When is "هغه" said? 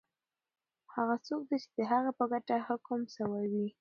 0.95-1.15, 1.91-2.11